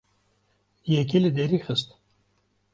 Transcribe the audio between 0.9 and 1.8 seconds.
Yekî li derî